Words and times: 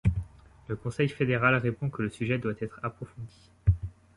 Le 0.67 0.75
Conseil 0.75 1.09
fédéral 1.09 1.53
répond 1.57 1.91
que 1.91 2.01
le 2.01 2.09
sujet 2.09 2.39
doit 2.39 2.55
être 2.59 2.79
approfondi. 2.81 3.51